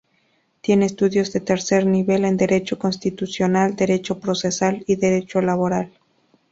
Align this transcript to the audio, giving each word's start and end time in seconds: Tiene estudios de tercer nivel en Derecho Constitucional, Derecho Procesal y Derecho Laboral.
Tiene 0.61 0.87
estudios 0.87 1.31
de 1.31 1.41
tercer 1.41 1.85
nivel 1.85 2.25
en 2.25 2.35
Derecho 2.35 2.79
Constitucional, 2.79 3.75
Derecho 3.75 4.19
Procesal 4.19 4.83
y 4.87 4.95
Derecho 4.95 5.41
Laboral. 5.41 5.91